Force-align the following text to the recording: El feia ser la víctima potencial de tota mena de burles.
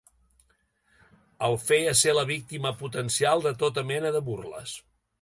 El 1.49 1.59
feia 1.65 1.95
ser 2.01 2.17
la 2.21 2.25
víctima 2.33 2.75
potencial 2.83 3.49
de 3.49 3.55
tota 3.63 3.89
mena 3.95 4.19
de 4.19 4.27
burles. 4.33 4.79